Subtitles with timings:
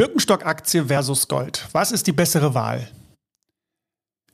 [0.00, 1.68] Birkenstock-Aktie versus Gold.
[1.72, 2.88] Was ist die bessere Wahl?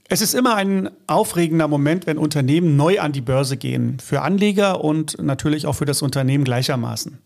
[0.09, 3.99] Es ist immer ein aufregender Moment, wenn Unternehmen neu an die Börse gehen.
[3.99, 7.19] Für Anleger und natürlich auch für das Unternehmen gleichermaßen.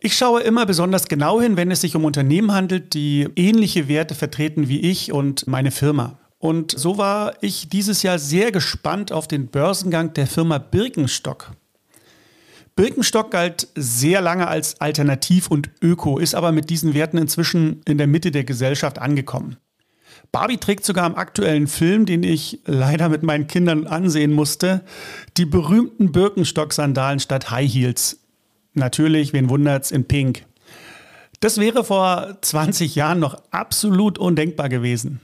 [0.00, 4.16] Ich schaue immer besonders genau hin, wenn es sich um Unternehmen handelt, die ähnliche Werte
[4.16, 6.18] vertreten wie ich und meine Firma.
[6.40, 11.52] Und so war ich dieses Jahr sehr gespannt auf den Börsengang der Firma Birkenstock.
[12.80, 17.98] Birkenstock galt sehr lange als alternativ und öko, ist aber mit diesen Werten inzwischen in
[17.98, 19.58] der Mitte der Gesellschaft angekommen.
[20.32, 24.80] Barbie trägt sogar im aktuellen Film, den ich leider mit meinen Kindern ansehen musste,
[25.36, 28.20] die berühmten Birkenstock-Sandalen statt High Heels.
[28.72, 30.46] Natürlich, wen wundert's, in Pink.
[31.40, 35.20] Das wäre vor 20 Jahren noch absolut undenkbar gewesen.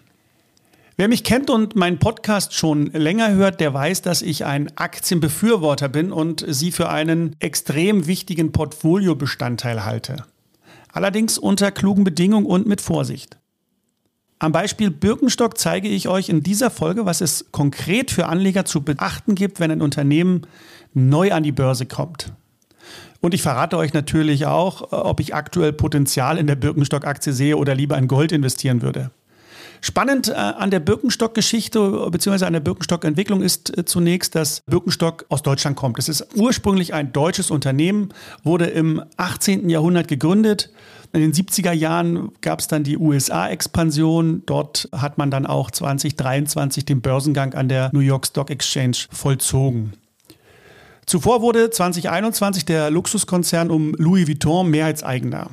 [0.98, 5.91] Wer mich kennt und meinen Podcast schon länger hört, der weiß, dass ich ein Aktienbefürworter
[5.91, 10.24] bin und sie für einen extrem wichtigen Portfoliobestandteil halte.
[10.91, 13.36] Allerdings unter klugen Bedingungen und mit Vorsicht.
[14.38, 18.81] Am Beispiel Birkenstock zeige ich euch in dieser Folge, was es konkret für Anleger zu
[18.81, 20.47] beachten gibt, wenn ein Unternehmen
[20.94, 22.33] neu an die Börse kommt.
[23.20, 27.75] Und ich verrate euch natürlich auch, ob ich aktuell Potenzial in der Birkenstock-Aktie sehe oder
[27.75, 29.10] lieber in Gold investieren würde.
[29.87, 32.45] Spannend äh, an der Birkenstock-Geschichte bzw.
[32.45, 36.01] an der Birkenstock-Entwicklung ist äh, zunächst, dass Birkenstock aus Deutschland kommt.
[36.01, 38.09] Es ist ursprünglich ein deutsches Unternehmen,
[38.43, 39.70] wurde im 18.
[39.70, 40.73] Jahrhundert gegründet.
[41.12, 44.43] In den 70er Jahren gab es dann die USA-Expansion.
[44.45, 49.93] Dort hat man dann auch 2023 den Börsengang an der New York Stock Exchange vollzogen.
[51.06, 55.50] Zuvor wurde 2021 der Luxuskonzern um Louis Vuitton Mehrheitseigner.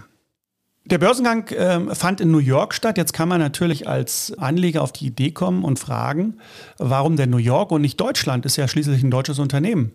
[0.86, 2.98] Der Börsengang äh, fand in New York statt.
[2.98, 6.40] Jetzt kann man natürlich als Anleger auf die Idee kommen und fragen,
[6.78, 8.46] warum denn New York und nicht Deutschland?
[8.46, 9.94] Ist ja schließlich ein deutsches Unternehmen.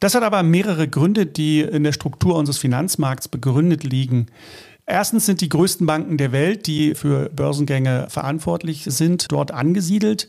[0.00, 4.26] Das hat aber mehrere Gründe, die in der Struktur unseres Finanzmarkts begründet liegen.
[4.86, 10.28] Erstens sind die größten Banken der Welt, die für Börsengänge verantwortlich sind, dort angesiedelt.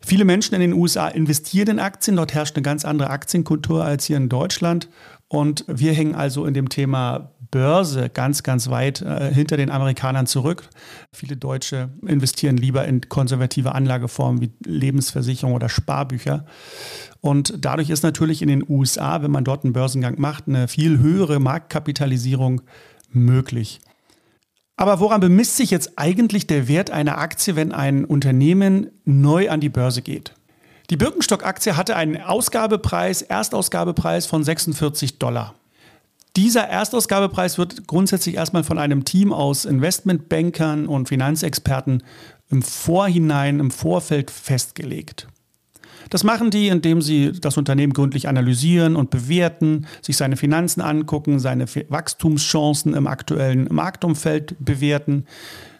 [0.00, 2.16] Viele Menschen in den USA investieren in Aktien.
[2.16, 4.88] Dort herrscht eine ganz andere Aktienkultur als hier in Deutschland.
[5.28, 10.26] Und wir hängen also in dem Thema Börse ganz, ganz weit äh, hinter den Amerikanern
[10.26, 10.68] zurück.
[11.12, 16.46] Viele Deutsche investieren lieber in konservative Anlageformen wie Lebensversicherung oder Sparbücher.
[17.20, 20.98] Und dadurch ist natürlich in den USA, wenn man dort einen Börsengang macht, eine viel
[20.98, 22.62] höhere Marktkapitalisierung
[23.12, 23.80] möglich.
[24.76, 29.60] Aber woran bemisst sich jetzt eigentlich der Wert einer Aktie, wenn ein Unternehmen neu an
[29.60, 30.34] die Börse geht?
[30.90, 35.54] Die Birkenstock-Aktie hatte einen Ausgabepreis, Erstausgabepreis von 46 Dollar.
[36.36, 42.02] Dieser Erstausgabepreis wird grundsätzlich erstmal von einem Team aus Investmentbankern und Finanzexperten
[42.50, 45.28] im Vorhinein, im Vorfeld festgelegt.
[46.10, 51.38] Das machen die, indem sie das Unternehmen gründlich analysieren und bewerten, sich seine Finanzen angucken,
[51.38, 55.24] seine Wachstumschancen im aktuellen Marktumfeld bewerten.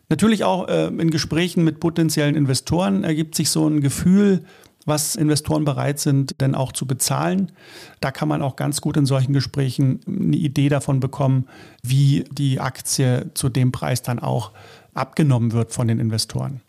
[0.08, 4.44] Natürlich auch äh, in Gesprächen mit potenziellen Investoren ergibt sich so ein Gefühl,
[4.84, 7.52] was Investoren bereit sind, denn auch zu bezahlen.
[8.00, 11.46] Da kann man auch ganz gut in solchen Gesprächen eine Idee davon bekommen,
[11.82, 14.52] wie die Aktie zu dem Preis dann auch
[14.94, 16.60] abgenommen wird von den Investoren.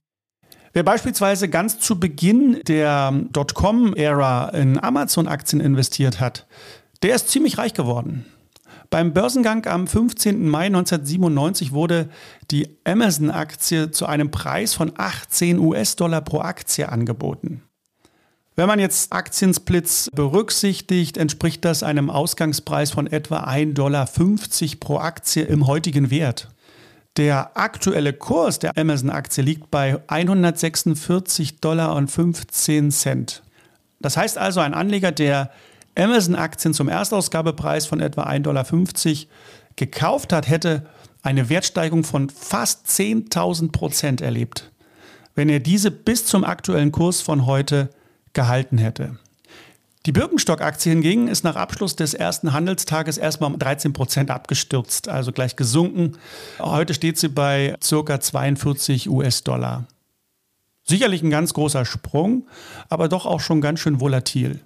[0.73, 6.47] Wer beispielsweise ganz zu Beginn der Dotcom-Ära in Amazon-Aktien investiert hat,
[7.01, 8.25] der ist ziemlich reich geworden.
[8.89, 10.47] Beim Börsengang am 15.
[10.47, 12.09] Mai 1997 wurde
[12.51, 17.63] die Amazon-Aktie zu einem Preis von 18 US-Dollar pro Aktie angeboten.
[18.57, 24.07] Wenn man jetzt Aktiensplits berücksichtigt, entspricht das einem Ausgangspreis von etwa 1,50 Dollar
[24.79, 26.47] pro Aktie im heutigen Wert.
[27.17, 33.43] Der aktuelle Kurs der Amazon-Aktie liegt bei 146 Dollar und 15 Cent.
[33.99, 35.51] Das heißt also, ein Anleger, der
[35.97, 38.65] Amazon-Aktien zum Erstausgabepreis von etwa 1,50 Dollar
[39.75, 40.85] gekauft hat, hätte
[41.23, 44.71] eine Wertsteigerung von fast 10.000 Prozent erlebt,
[45.35, 47.89] wenn er diese bis zum aktuellen Kurs von heute
[48.35, 49.17] gehalten hätte.
[50.05, 55.31] Die Birkenstock-Aktie hingegen ist nach Abschluss des ersten Handelstages erstmal um 13 Prozent abgestürzt, also
[55.31, 56.17] gleich gesunken.
[56.59, 58.19] Heute steht sie bei ca.
[58.19, 59.85] 42 US-Dollar.
[60.83, 62.47] Sicherlich ein ganz großer Sprung,
[62.87, 64.59] aber doch auch schon ganz schön volatil.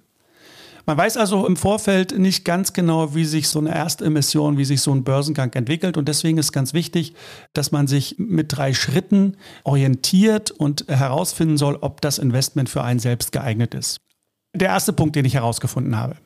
[0.86, 4.80] Man weiß also im Vorfeld nicht ganz genau, wie sich so eine Erstemission, wie sich
[4.80, 5.96] so ein Börsengang entwickelt.
[5.96, 7.14] Und deswegen ist ganz wichtig,
[7.52, 13.00] dass man sich mit drei Schritten orientiert und herausfinden soll, ob das Investment für einen
[13.00, 13.98] selbst geeignet ist.
[14.54, 16.16] Der erste Punkt, den ich herausgefunden habe.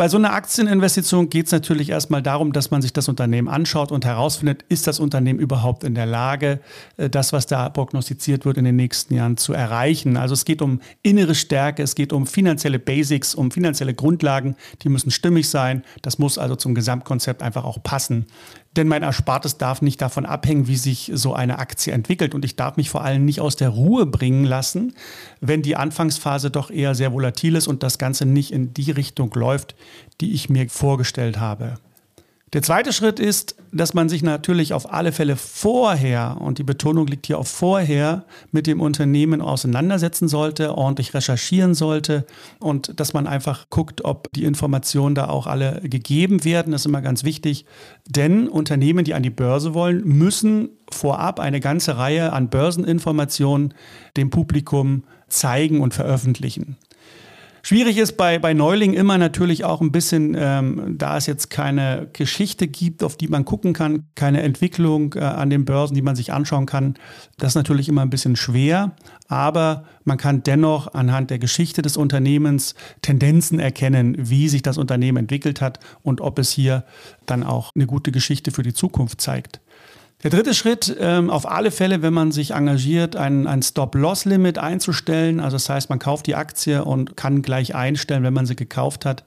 [0.00, 3.92] Bei so einer Aktieninvestition geht es natürlich erstmal darum, dass man sich das Unternehmen anschaut
[3.92, 6.60] und herausfindet, ist das Unternehmen überhaupt in der Lage,
[6.96, 10.16] äh, das, was da prognostiziert wird, in den nächsten Jahren zu erreichen.
[10.16, 14.88] Also es geht um innere Stärke, es geht um finanzielle Basics, um finanzielle Grundlagen, die
[14.88, 15.84] müssen stimmig sein.
[16.00, 18.24] Das muss also zum Gesamtkonzept einfach auch passen.
[18.76, 22.34] Denn mein Erspartes darf nicht davon abhängen, wie sich so eine Aktie entwickelt.
[22.34, 24.94] Und ich darf mich vor allem nicht aus der Ruhe bringen lassen,
[25.40, 29.32] wenn die Anfangsphase doch eher sehr volatil ist und das Ganze nicht in die Richtung
[29.34, 29.74] läuft,
[30.20, 31.78] die ich mir vorgestellt habe.
[32.52, 37.06] Der zweite Schritt ist, dass man sich natürlich auf alle Fälle vorher, und die Betonung
[37.06, 42.26] liegt hier auf vorher, mit dem Unternehmen auseinandersetzen sollte, ordentlich recherchieren sollte
[42.58, 46.72] und dass man einfach guckt, ob die Informationen da auch alle gegeben werden.
[46.72, 47.66] Das ist immer ganz wichtig,
[48.08, 53.74] denn Unternehmen, die an die Börse wollen, müssen vorab eine ganze Reihe an Börseninformationen
[54.16, 56.76] dem Publikum zeigen und veröffentlichen.
[57.62, 62.08] Schwierig ist bei, bei Neuling immer natürlich auch ein bisschen, ähm, da es jetzt keine
[62.12, 66.16] Geschichte gibt, auf die man gucken kann, keine Entwicklung äh, an den Börsen, die man
[66.16, 66.94] sich anschauen kann.
[67.38, 68.92] Das ist natürlich immer ein bisschen schwer,
[69.28, 75.18] aber man kann dennoch anhand der Geschichte des Unternehmens Tendenzen erkennen, wie sich das Unternehmen
[75.18, 76.84] entwickelt hat und ob es hier
[77.26, 79.60] dann auch eine gute Geschichte für die Zukunft zeigt.
[80.22, 85.40] Der dritte Schritt, ähm, auf alle Fälle, wenn man sich engagiert, ein, ein Stop-Loss-Limit einzustellen.
[85.40, 89.06] Also das heißt, man kauft die Aktie und kann gleich einstellen, wenn man sie gekauft
[89.06, 89.24] hat,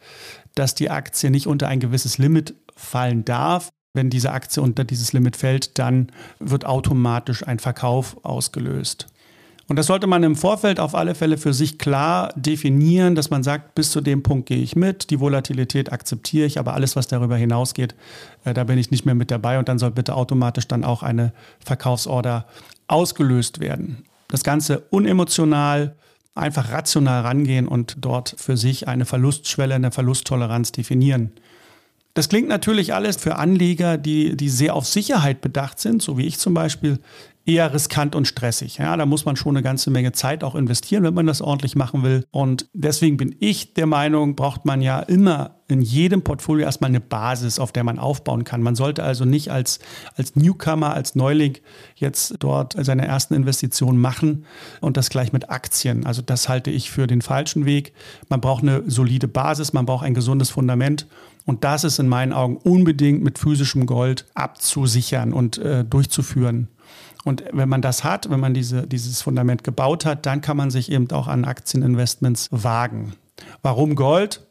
[0.54, 3.70] dass die Aktie nicht unter ein gewisses Limit fallen darf.
[3.96, 9.08] Wenn diese Aktie unter dieses Limit fällt, dann wird automatisch ein Verkauf ausgelöst.
[9.70, 13.44] Und das sollte man im Vorfeld auf alle Fälle für sich klar definieren, dass man
[13.44, 17.08] sagt, bis zu dem Punkt gehe ich mit, die Volatilität akzeptiere ich, aber alles, was
[17.08, 17.96] darüber hinausgeht,
[18.44, 21.02] äh, da bin ich nicht mehr mit dabei und dann soll bitte automatisch dann auch
[21.02, 21.32] eine
[21.64, 22.46] Verkaufsorder
[22.88, 24.04] ausgelöst werden.
[24.28, 25.96] Das Ganze unemotional,
[26.36, 31.32] einfach rational rangehen und dort für sich eine Verlustschwelle, eine Verlusttoleranz definieren.
[32.16, 36.26] Das klingt natürlich alles für Anleger, die, die sehr auf Sicherheit bedacht sind, so wie
[36.26, 37.00] ich zum Beispiel,
[37.46, 38.78] eher riskant und stressig.
[38.78, 41.76] Ja, da muss man schon eine ganze Menge Zeit auch investieren, wenn man das ordentlich
[41.76, 42.26] machen will.
[42.32, 47.00] Und deswegen bin ich der Meinung, braucht man ja immer in jedem Portfolio erstmal eine
[47.00, 48.62] Basis, auf der man aufbauen kann.
[48.62, 49.80] Man sollte also nicht als,
[50.16, 51.58] als Newcomer, als Neuling
[51.96, 54.46] jetzt dort seine ersten Investitionen machen
[54.82, 56.06] und das gleich mit Aktien.
[56.06, 57.94] Also das halte ich für den falschen Weg.
[58.30, 61.08] Man braucht eine solide Basis, man braucht ein gesundes Fundament.
[61.46, 66.70] Und das ist in meinen Augen unbedingt mit physischem Gold abzusichern und äh, durchzuführen.
[67.24, 70.72] Und wenn man das hat, wenn man diese, dieses Fundament gebaut hat, dann kann man
[70.72, 73.14] sich eben auch an Aktieninvestments wagen.
[73.62, 74.42] Warum Gold?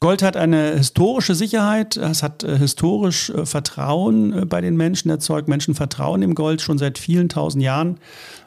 [0.00, 5.10] Gold hat eine historische Sicherheit, es hat äh, historisch äh, Vertrauen äh, bei den Menschen
[5.10, 5.46] erzeugt.
[5.46, 7.98] Menschen vertrauen im Gold schon seit vielen tausend Jahren.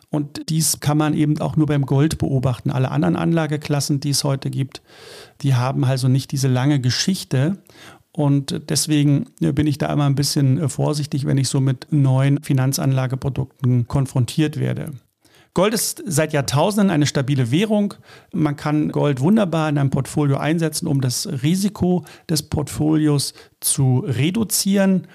[0.09, 2.71] Und dies kann man eben auch nur beim Gold beobachten.
[2.71, 4.81] Alle anderen Anlageklassen, die es heute gibt,
[5.41, 7.57] die haben also nicht diese lange Geschichte.
[8.15, 13.87] Und deswegen bin ich da immer ein bisschen vorsichtig, wenn ich so mit neuen Finanzanlageprodukten
[13.87, 14.91] konfrontiert werde.
[15.55, 17.93] Gold ist seit Jahrtausenden eine stabile Währung.
[18.33, 25.07] Man kann Gold wunderbar in einem Portfolio einsetzen, um das Risiko des Portfolios zu reduzieren.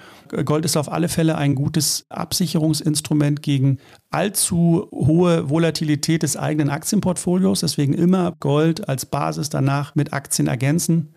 [0.45, 3.79] Gold ist auf alle Fälle ein gutes Absicherungsinstrument gegen
[4.11, 7.59] allzu hohe Volatilität des eigenen Aktienportfolios.
[7.59, 11.13] Deswegen immer Gold als Basis danach mit Aktien ergänzen.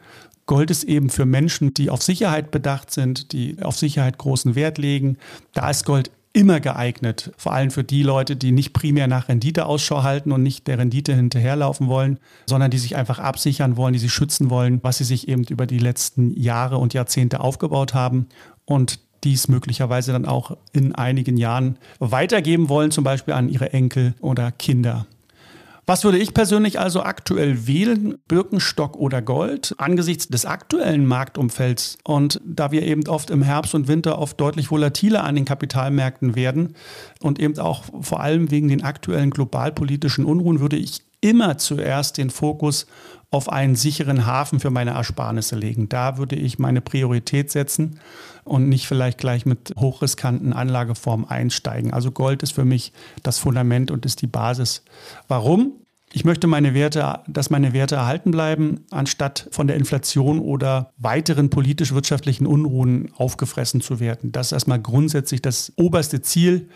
[0.47, 4.79] Gold ist eben für Menschen, die auf Sicherheit bedacht sind, die auf Sicherheit großen Wert
[4.79, 5.17] legen.
[5.53, 9.67] Da ist Gold immer geeignet, vor allem für die Leute, die nicht primär nach Rendite
[9.67, 13.99] Ausschau halten und nicht der Rendite hinterherlaufen wollen, sondern die sich einfach absichern wollen, die
[13.99, 18.29] sich schützen wollen, was sie sich eben über die letzten Jahre und Jahrzehnte aufgebaut haben
[18.65, 24.15] und dies möglicherweise dann auch in einigen Jahren weitergeben wollen, zum Beispiel an ihre Enkel
[24.21, 25.07] oder Kinder.
[25.85, 28.17] Was würde ich persönlich also aktuell wählen?
[28.29, 29.75] Birkenstock oder Gold?
[29.79, 34.71] Angesichts des aktuellen Marktumfelds und da wir eben oft im Herbst und Winter oft deutlich
[34.71, 36.77] volatiler an den Kapitalmärkten werden
[37.21, 42.29] und eben auch vor allem wegen den aktuellen globalpolitischen Unruhen würde ich immer zuerst den
[42.29, 42.87] Fokus
[43.31, 45.89] auf einen sicheren Hafen für meine Ersparnisse legen.
[45.89, 47.99] Da würde ich meine Priorität setzen
[48.45, 51.95] und nicht vielleicht gleich mit hochriskanten Anlageformen einsteigen.
[51.95, 54.85] Also Gold ist für mich das Fundament und ist die Basis.
[55.29, 55.73] Warum?
[56.15, 61.49] Ich möchte meine Werte, dass meine Werte erhalten bleiben, anstatt von der Inflation oder weiteren
[61.49, 64.31] politisch-wirtschaftlichen Unruhen aufgefressen zu werden.
[64.31, 66.69] Das ist erstmal grundsätzlich das oberste Ziel.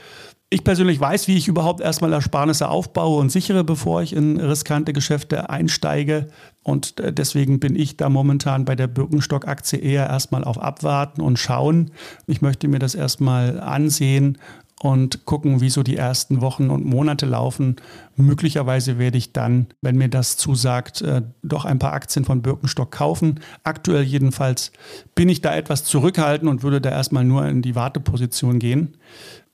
[0.49, 4.93] Ich persönlich weiß, wie ich überhaupt erstmal Ersparnisse aufbaue und sichere, bevor ich in riskante
[4.93, 6.29] Geschäfte einsteige.
[6.63, 11.41] Und äh, deswegen bin ich da momentan bei der Birkenstock-Aktie eher erstmal auf Abwarten und
[11.41, 11.91] schauen.
[12.29, 14.39] Ich möchte mir das erstmal ansehen
[14.81, 17.77] und gucken, wie so die ersten Wochen und Monate laufen.
[18.15, 22.93] Möglicherweise werde ich dann, wenn mir das zusagt, äh, doch ein paar Aktien von Birkenstock
[22.93, 23.41] kaufen.
[23.65, 24.71] Aktuell jedenfalls
[25.17, 28.97] bin ich da etwas zurückhaltend und würde da erstmal nur in die Warteposition gehen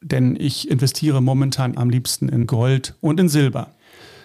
[0.02, 3.74] denn ich investiere momentan am liebsten in Gold und in Silber.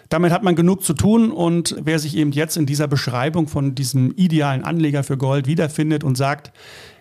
[0.10, 3.75] Damit hat man genug zu tun und wer sich eben jetzt in dieser Beschreibung von
[3.75, 6.51] diesem idealen Anleger für Gold wiederfindet und sagt,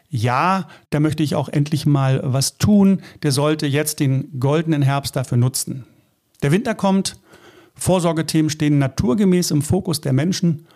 [0.08, 5.16] ja, da möchte ich auch endlich mal was tun, der sollte jetzt den goldenen Herbst
[5.16, 5.84] dafür nutzen.
[6.42, 7.18] Der Winter kommt,
[7.74, 10.66] Vorsorgethemen stehen naturgemäß im Fokus der Menschen.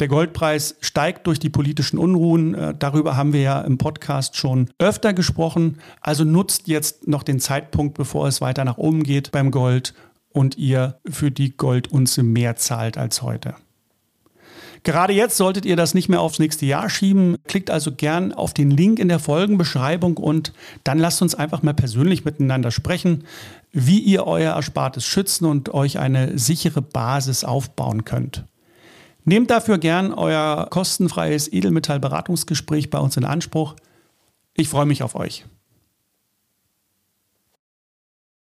[0.00, 2.54] Der Goldpreis steigt durch die politischen Unruhen.
[2.54, 5.78] Äh, darüber haben wir ja im Podcast schon öfter gesprochen.
[6.00, 9.94] Also nutzt jetzt noch den Zeitpunkt, bevor es weiter nach oben geht beim Gold
[10.30, 13.54] und ihr für die Goldunze mehr zahlt als heute.
[14.82, 17.38] Gerade jetzt solltet ihr das nicht mehr aufs nächste Jahr schieben.
[17.46, 20.52] Klickt also gern auf den Link in der Folgenbeschreibung und
[20.84, 23.24] dann lasst uns einfach mal persönlich miteinander sprechen,
[23.72, 28.44] wie ihr euer Erspartes schützen und euch eine sichere Basis aufbauen könnt.
[29.24, 33.74] Nehmt dafür gern euer kostenfreies Edelmetallberatungsgespräch bei uns in Anspruch.
[34.52, 35.44] Ich freue mich auf euch.